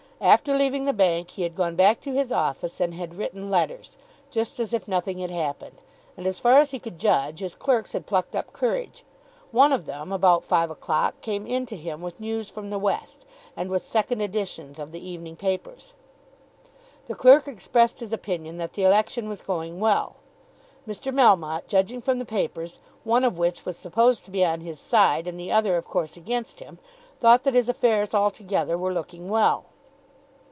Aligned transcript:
After 0.23 0.55
leaving 0.55 0.85
the 0.85 0.93
bank 0.93 1.31
he 1.31 1.41
had 1.41 1.55
gone 1.55 1.75
back 1.75 1.99
to 2.01 2.11
his 2.13 2.31
office, 2.31 2.79
and 2.79 2.93
had 2.93 3.17
written 3.17 3.49
letters, 3.49 3.97
just 4.29 4.59
as 4.59 4.71
if 4.71 4.87
nothing 4.87 5.17
had 5.17 5.31
happened; 5.31 5.77
and, 6.15 6.27
as 6.27 6.37
far 6.37 6.57
as 6.59 6.69
he 6.69 6.77
could 6.77 6.99
judge, 6.99 7.39
his 7.39 7.55
clerks 7.55 7.93
had 7.93 8.05
plucked 8.05 8.35
up 8.35 8.53
courage. 8.53 9.03
One 9.49 9.73
of 9.73 9.87
them, 9.87 10.11
about 10.11 10.43
five 10.43 10.69
o'clock, 10.69 11.21
came 11.21 11.47
into 11.47 11.75
him 11.75 12.01
with 12.01 12.19
news 12.19 12.51
from 12.51 12.69
the 12.69 12.77
west, 12.77 13.25
and 13.57 13.71
with 13.71 13.81
second 13.81 14.21
editions 14.21 14.77
of 14.77 14.91
the 14.91 15.03
evening 15.03 15.37
papers. 15.37 15.95
The 17.07 17.15
clerk 17.15 17.47
expressed 17.47 17.99
his 17.99 18.13
opinion 18.13 18.57
that 18.59 18.73
the 18.73 18.83
election 18.83 19.27
was 19.27 19.41
going 19.41 19.79
well. 19.79 20.17
Mr. 20.87 21.11
Melmotte, 21.11 21.65
judging 21.65 21.99
from 21.99 22.19
the 22.19 22.25
papers, 22.25 22.77
one 23.03 23.23
of 23.23 23.39
which 23.39 23.65
was 23.65 23.75
supposed 23.75 24.25
to 24.25 24.31
be 24.31 24.45
on 24.45 24.61
his 24.61 24.79
side 24.79 25.25
and 25.25 25.39
the 25.39 25.51
other 25.51 25.77
of 25.77 25.85
course 25.87 26.15
against 26.15 26.59
him, 26.59 26.77
thought 27.19 27.41
that 27.41 27.55
his 27.55 27.67
affairs 27.67 28.13
altogether 28.13 28.77
were 28.77 28.93
looking 28.93 29.27
well. 29.27 29.65